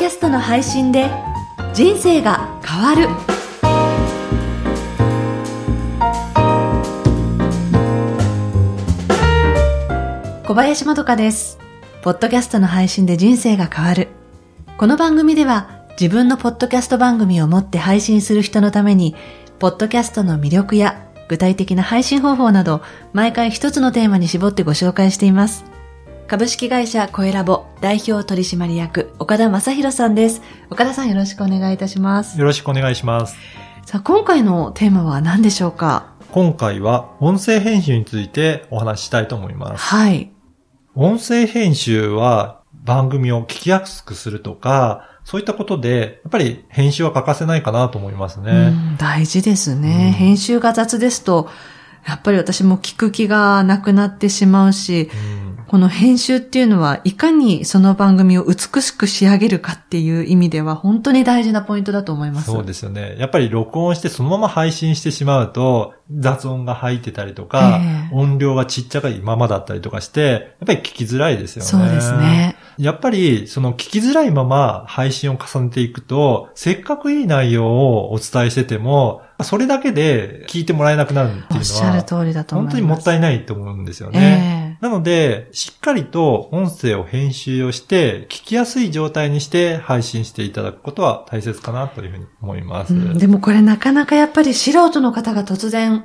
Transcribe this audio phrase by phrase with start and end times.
[0.00, 1.10] キャストの配信で
[1.74, 3.06] 人生が変わる。
[10.46, 11.58] 小林まどかです。
[12.00, 14.08] ポッドキャストの配信で人生が変わる。
[14.78, 19.14] この番組では自分のポッドキャスト番組を持って配信する人のために
[19.58, 22.80] ポッドキャストの魅力や具体的な配信方法など
[23.12, 25.66] 毎回一つのテーマに絞ってご紹介しています。
[26.30, 30.42] 株式会社コエラボ代表取締役岡田正宏さんです。
[30.70, 32.38] 岡田さんよろしくお願いいたします。
[32.38, 33.34] よろしくお願いします。
[33.84, 36.14] さあ、今回のテーマは何でしょうか？
[36.30, 39.82] 今回は音声編集についてお話ししたいと思います。
[39.82, 40.30] はい。
[40.94, 48.70] 音声編集は番組を聞きやすくするとか、そういったことで、やっぱり編集は欠かせないかなと思いますうね。
[48.70, 51.48] ん、大事ですね、うん編集が雑ですと、
[52.06, 62.50] やっぱり私も聞く気がなくなってしまうし、うんこの編集っていうのはいかにその番組を美しく仕上げるかっていう意味では本当に大事なポイントだと思います。
[62.50, 63.14] そうですよね。
[63.20, 71.68] やっぱり録音してそのまま配信してしまうと、雑音が入ってたりとか、ええ音量がちっちゃいままだったりとかして、やっぱり聞きづらいですよね。
[71.68, 72.56] そうですね。
[72.76, 82.74] やっぱり、その聞きづらいまま配信を重ねていくと、せっかくいい内容をお伝えしてても、それだけで聞いてもらえなくなるっていうのおっしゃるは、通りだと思います。
[82.74, 84.64] 本当にもったいないと思うんですよね。
[84.64, 92.94] ええなので、しっかりと音声を編集をして、聞きやすい状態にして配信していただくことは大切かなというふうに思います。
[92.94, 96.04] うんでもこれなかなかやっぱり素人の方が突然、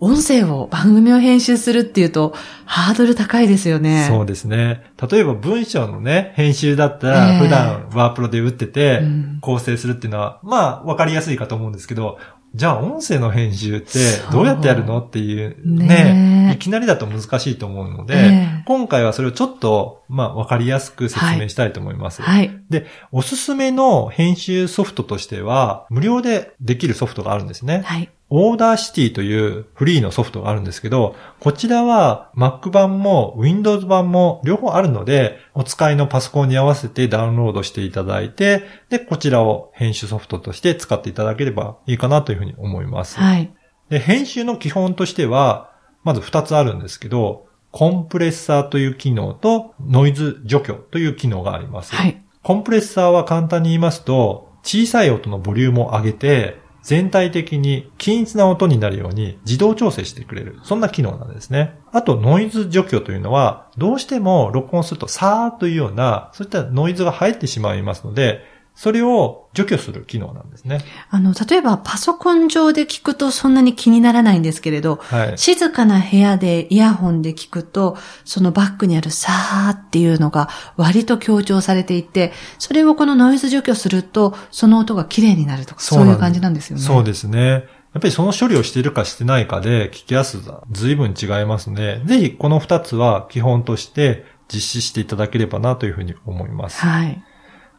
[0.00, 4.06] 音声を、番組を編集するっていうと、ハードル高いですよね。
[4.08, 4.82] そうですね。
[5.10, 12.18] 例えば文章のね、編集だったえら、え普段ワープロで打っててうん、構成するっていうのは、まあ、わかりやすいかと思うんですけど、
[12.54, 13.98] じゃあ音声の編集って
[14.30, 18.18] どうやってやるのっていうねね、えいきなりだと難しいと思うので、え
[18.50, 22.22] え今回はそれをちょっと、まあ、わかりやすく説明したいと思います。
[22.22, 22.50] はい。
[22.70, 27.82] で、おすすめの編集ソフトとしては、無料でできるソフトがあるんですね。
[27.84, 28.10] はい。
[28.36, 43.20] Audacity というフリーのソフトがあるんですけど、こちらは Mac 版も Windows 版も両方あるので、お使いのパソコンに合わせてダウンロードしていただいて、で、こちらを編集ソフトとして使っていただければいいかなというふうに思います。
[43.20, 43.54] はい。
[43.88, 45.70] で、編集の基本としては、
[46.02, 51.94] まず2つあるんですけど、コンプレッサーという機能とノイズ除去という機能があります。
[51.94, 52.20] はい。
[52.42, 60.60] コンプレッサーは簡単に言いますと、小さい音のボリュームを上げて、全体的に均一な音になるように自動調整してくれる。
[60.64, 61.78] そんな機能なんですね。
[61.92, 68.42] あと、ノイズ除去というのは、どうしても録音するとサーというような、そういったノイズが入ってしまいますので、
[68.74, 70.80] それを除去する機能なんですね。
[71.08, 75.38] あの、例えばパソコン上で聞くとそんなに気にならないんですけれど、はい。
[75.38, 86.82] 静かな部屋でイヤホンで聞くと、そのバックにあるさーっていうのが割と強調されていて、それをこのノイズ除去すると、その音が綺麗になるとか、そういう感じなんですよね。
[86.82, 87.68] そうですね。
[87.94, 96.80] やっぱりその処理をしているかしてないかで聞きやすさ随分違いますので、ぜひこの二つは基本として実施していただければなというふうに思います。
[96.80, 97.22] はい。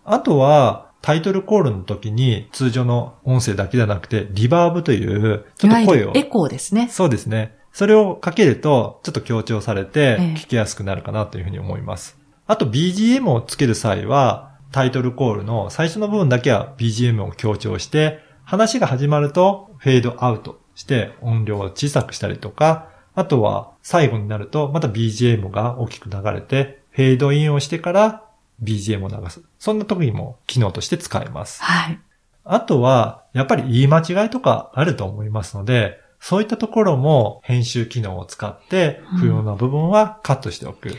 [0.05, 6.11] あとは、タイトルコールの時に通常の音声だけじゃなくて、リバーブという、ちょっと声を。
[6.16, 6.88] エコーですね。
[6.89, 7.55] そうですね。
[7.71, 12.17] それをかけると、ちょっと強調されてええ、聞きやすくなるかなというふうに思います。
[12.47, 28.25] あと BGM をつける際は、タイトルコールの最初の部分だけは BGM を強調して、話が始まるとフェードアウトして音量を小さくしたりとか、あとは最後になるとまた BGM が大きく流れて、フェードインをしてから
[28.63, 29.41] BGM を流す。
[29.59, 31.61] そんな時にも機能として使えます。
[31.63, 31.99] はい。
[32.43, 40.91] あとは、やっぱり言い間違いとかあると思いますので、そういったところも編集機能を使ってうん不要な部分はカットしておく。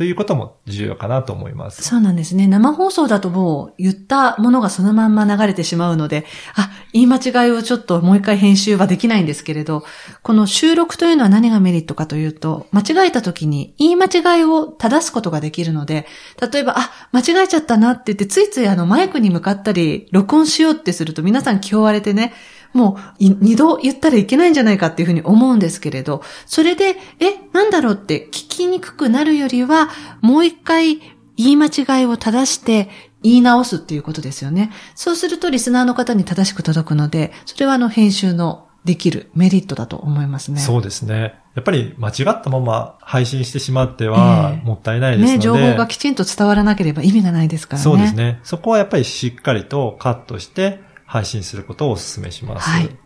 [0.00, 1.82] ということも重要かなと思います。
[1.82, 2.46] そうなんですね。
[2.46, 6.24] 生放送だともう言ったものがそのまんま流れてしまうので、
[6.54, 9.84] あ、言い間違いをちょっともう一回編集はできないんですけれど、
[10.22, 16.06] この収録というのは何がメリットかというと、間違えた時に言い間違いを正すことができるので、
[16.50, 22.32] 例えば、あ、間違えちゃったなって言って、ついついあのマイクに向かったり、録音しようってすると皆さん気負われてね、
[22.72, 29.90] もうい二度言ったらいけないんじゃないかっていうふうに思うんですけれど、それで、え、なんだろうって聞きにくくなるよりは、
[30.20, 30.98] もう一回
[31.36, 32.88] 言い間違いを正して
[33.22, 34.70] 言い直すっていうことですよね。
[34.94, 40.60] そうするとリスナーの方に正しく届くので、それはあの編集のできるメリットだと思いますね。
[40.60, 41.34] そうですね。
[41.54, 47.84] やっぱり間違ったまま配信してしまってはええもったいないですので、ね、情報がきちんと伝わらなければ意味がないですからね。
[47.84, 48.40] そうですね。
[48.42, 52.70] そこはやっぱりしっかりとカットして配信することをお勧めします。
[52.70, 52.96] はい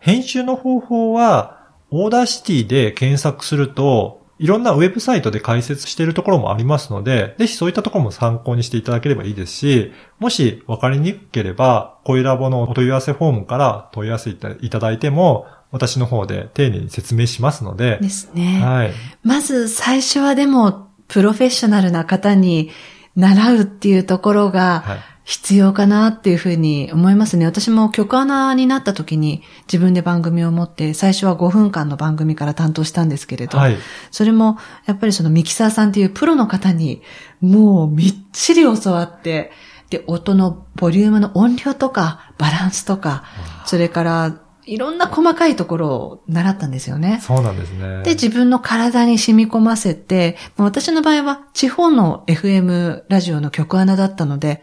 [0.00, 1.58] 編集の方法は、
[1.90, 14.36] Audacity で検索すると、いろんなウェブサイトで解説しているところもありますので、ぜひそういったところも参考にしていただければいいですし、もし分かりにくければ、声ラボのお問い合わせフォームから問い合わせい
[14.70, 17.98] ただいても、私の方で丁寧に説明しますので。
[18.00, 18.62] ですね。
[18.64, 18.92] はい。
[19.22, 22.70] まず最初はでも、プロフェッショナルな方に
[23.16, 27.46] 習うっていうところが、はい必要かなっていうふうに思いますね。
[27.46, 33.76] 私も曲穴になった時に自分で番組を持って最初は5分間の番組から担当したんですけれど、はい、
[34.10, 37.02] それもやっぱりそのミキサーさんっていうプロの方に
[37.40, 39.52] もうみっちり教わって、
[39.90, 43.24] で、音のボリュームの音量とかバランスとか、
[43.66, 47.18] それからいろんな細かいところを習ったんですよね。
[47.22, 48.02] そうなんですね。
[48.04, 54.62] で、自分の体に染み込ませて、私の場合は地方の FM ラジオの曲穴だったので、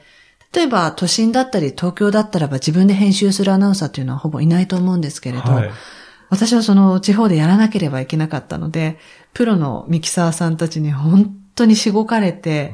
[0.53, 5.71] 例えば都心だったり東京だったらば自分で編集するアナウンサーっていうのはほぼいないと思うんですけれど、はい、
[6.29, 8.97] 私はその地方でやらなければいけなかったので、
[9.33, 12.73] プロのミキサーさんたちに本当にしごかれて、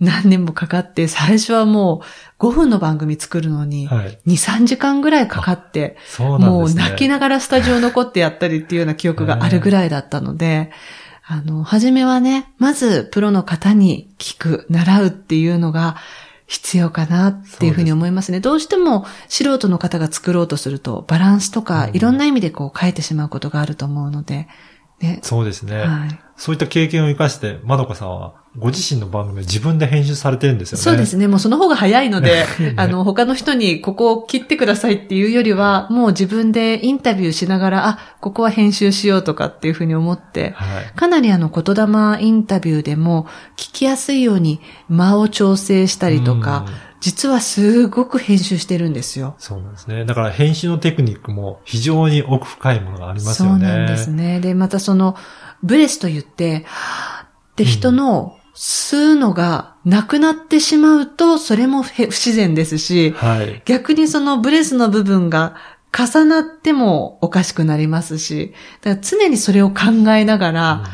[0.00, 2.02] 何年もかかって、最初はも
[2.38, 10.70] う5分の番組作るのに、2、3時間ぐらいかかって、もう泣きながらスタジオ残ってやったりっていうような記憶があるぐらいだったので、
[11.26, 15.96] あの、初めはね、まずプロの方に聞く、習うっていうのが
[16.48, 18.40] 必要かなっていうふうに思いますね。
[18.40, 24.48] どうしても素人の方が作ろうとするとバランスとかいろんな意味でこう変えてしまうことがあると思うので、
[24.98, 25.20] ね。
[25.22, 25.76] そうですね。
[25.76, 26.20] はい。
[26.38, 30.82] そういった経験を生かして、まどかさんはご自身の番組を自分で編集されてるんですよね。
[30.82, 31.26] そうですね。
[31.26, 43.26] もうその方が早いので、 ね、あの、他の人にここを切ってくださいっていうよりは、もう自分でインタビューしながら、あ、ここは編集しようとかっていうふうに思って、はい、かなりあの、言霊インタビューでも
[43.56, 46.66] 聞きやすいように間を調整したりとか、
[47.00, 49.34] 実はすごく編集してるんですよ。
[49.38, 50.04] そうなんですね。
[50.04, 53.66] だから編集のテクニックも非常に奥深いものがありますよね。
[53.66, 54.40] そうなんですね。
[54.40, 55.16] で、またその、
[55.62, 56.66] ブレスと言って、
[57.56, 65.56] で、人の吸うのがなくなってしまうと、それも不自然ですし、はい、逆にそのブレスの部分が
[65.96, 70.84] 重なってもおかしくなりますし、だから常にそれを考えながら、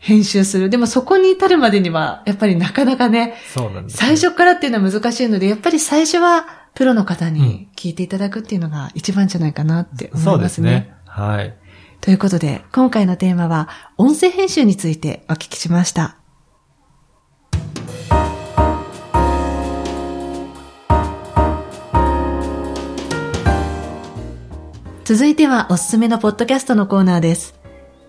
[0.00, 0.70] 編集する。
[0.70, 10.24] でもそこに至るまでには、やっぱりなかなかね、そうなんです、ね、最初からっていうのは難しいので、やっぱり最初はプロの方に聞いていただくっていうのが一番じゃないかなって思いますね。
[10.24, 10.94] そうですね。
[11.04, 11.54] はい。
[12.00, 13.68] ということで、今回のテーマは、
[13.98, 16.16] 音声編集についてお聞きしました。
[25.04, 27.54] 続いてはおすすめのポッドキャストのコーナーです。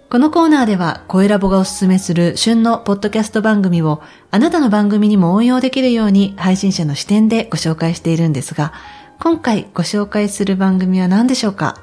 [0.10, 8.72] このコーナーでは、声ラボがおすすめする旬のポッドキャスト番組を、あなたの番組にも応用できるように配信者の視点でご紹介しているんですが、
[9.20, 11.82] 今回ご紹介する番組は何でしょうか？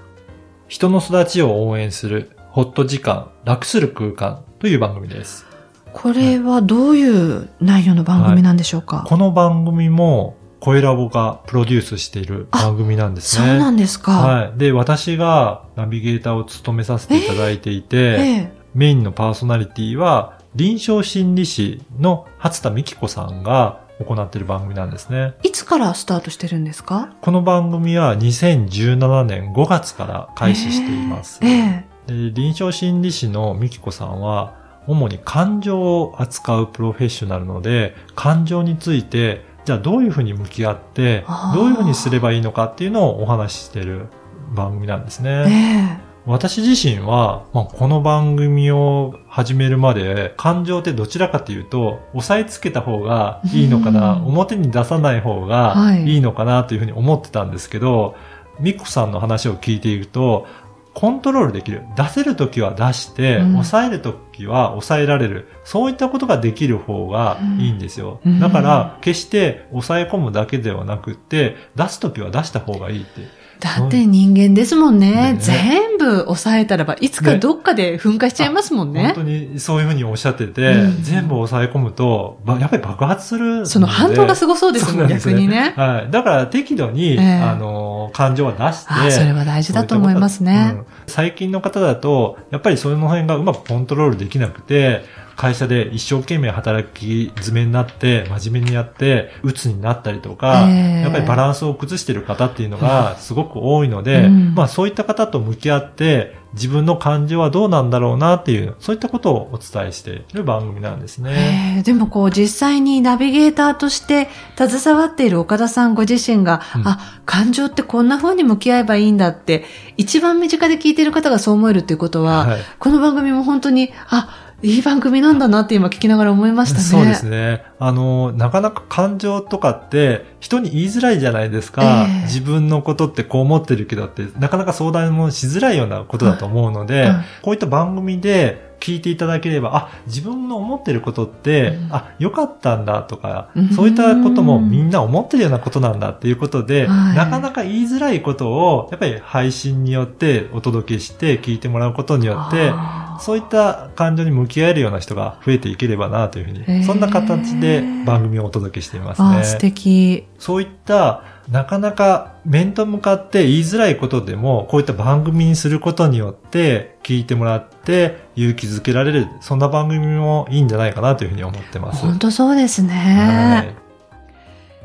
[0.68, 5.46] 人の育ちを応援するホット時間、楽する空間という番組です。
[5.94, 13.48] これはどういう内容の番組なんでしょうか、はい、この番組も声ラボがプロデュースしている番組なんですね。
[13.48, 14.12] そうなんですか。
[14.12, 14.58] はい。
[14.58, 25.34] で、私がナビゲーターを務めさせていただいていて、えー、メインのパーソナリティは臨床心理士の初田美希子さんが行っている番組なんですね。
[25.42, 27.10] いつからスタートしてるんですか？
[27.20, 31.40] この番組は2017年5月から開始しています。
[31.42, 34.54] えー、えー、臨床心理士の美希子さんは、
[34.86, 41.24] 主に感情を扱うプロフェッショナルので、感情について、じゃあどういうふうに向き合って、
[41.54, 44.06] どういうふうにすればいいのかっていうのをお話ししている
[44.54, 45.98] 番組なんですね。
[46.00, 56.18] えー私自身は、まあ、この番組を始めるまで、感情ってどちらかというと、押さえつけた方がいいのかな、表に出さない方がい。
[56.18, 58.14] いのかなというふうに思ってたんですけど、
[58.60, 60.46] ミコさんの話を聞いていると、
[60.92, 61.84] コントロールできる。
[61.96, 65.48] 出せるときは出して、うん、抑えるときは抑えられる。
[65.64, 68.20] そういったことができる方がいいんですよ。
[68.24, 73.38] うん、だから、決して抑え込むだけではなくて、出すときは出した方がいいって。
[73.60, 75.34] だって人間ですもんね。
[75.34, 79.02] ね全部抑えたらば、いつかどっかで噴火しちゃいますもんね。
[79.02, 85.74] ね本当にそういうふうにおっしゃってて、うん、全部抑え込むと、やっぱり爆発するその反動がすごそうですもん、逆にね。
[85.76, 86.10] はい。
[86.10, 89.10] だから適度に、えー、あの、感情は出して。
[89.10, 90.86] それは大事だと思いますね、うん。
[91.08, 95.02] 最近の方だと、やっぱりその辺がうまくコントロールできなくて、
[95.36, 111.76] 会社で一生懸命働き詰めになって、真面目にやって、鬱になったりとか、えー、やっぱりバランスを崩している方っていうのがすごく多いので、うん、まあそういった方と向き合って、自分の感情はどうなんだろうなっていう、そういったことをお伝えしている番組なんですね。
[111.76, 119.64] えー、でもこう実際にナビゲーターとして携わっている岡田さんご自身が、うん、あ、感情ってこんな風に向き合えばいいんだって、
[119.96, 126.84] 一番身近で聞いている方がそう思えるっていうことは、はい、この番組も本当に、あ、いい番組なんだなって今聞きながら思いましたね。
[126.84, 127.62] そうですね。
[127.78, 132.06] あの、なかなか感情とかって人に言いづらいじゃないですか。
[132.08, 152.72] ええ自分のことってこう思ってるけどって、なかなか相談もしづらいようなことだと思うので、はいこういった番組で聞いていただければ、あ、自分の思ってることって、うんあ、良かったんだとかうん、そういったこともみんな思ってるようなことなんだっていうことで、はいなかなか言いづらいことを、やっぱり配信によってお届けして聞いてもらうことによって、
[153.20, 159.58] そういった感情に向き合えるような人が増えていければなというふうに、そんな形で番組をお届けしていますあー、素ね。
[159.60, 160.26] 敵。
[160.38, 172.02] そういった、なかなか面と向かって言いづらいことでも、こういった番組にすることによって、聞いてもらって勇気づけられる、そんな番組もいいんじゃないかなというふうに思ってます。
[172.02, 172.92] 本当そうですね。
[172.92, 173.88] はい